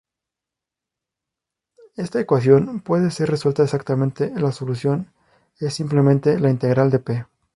Esta 1.95 2.19
ecuación 2.19 2.79
puede 2.79 3.11
ser 3.11 3.29
resuelta 3.29 3.61
exactamente; 3.61 4.31
la 4.35 4.51
solución 4.51 5.13
es 5.59 5.75
simplemente 5.75 6.39
la 6.39 6.49
integral 6.49 6.89
de 6.89 6.97
"p". 6.97 7.25